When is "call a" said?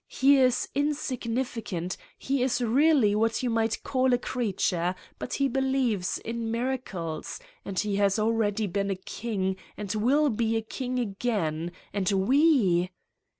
3.83-4.17